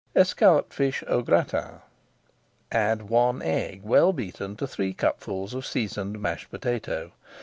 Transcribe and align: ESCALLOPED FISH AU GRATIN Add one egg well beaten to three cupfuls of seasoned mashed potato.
ESCALLOPED 0.15 0.73
FISH 0.73 1.03
AU 1.07 1.21
GRATIN 1.21 1.81
Add 2.71 3.03
one 3.03 3.43
egg 3.43 3.81
well 3.83 4.11
beaten 4.11 4.55
to 4.55 4.65
three 4.65 4.95
cupfuls 4.95 5.53
of 5.53 5.63
seasoned 5.63 6.19
mashed 6.19 6.49
potato. 6.49 7.11